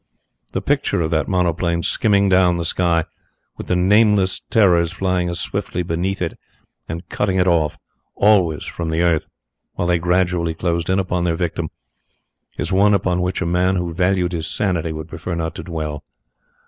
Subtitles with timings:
[0.53, 3.05] The picture of that monoplane skimming down the sky,
[3.55, 6.39] with the nameless terrors flying as swiftly beneath it
[6.89, 7.77] and cutting it off
[8.15, 9.27] always from the earth
[9.75, 11.69] while they gradually closed in upon their victim,
[12.57, 16.03] is one upon which a man who valued his sanity would prefer not to dwell.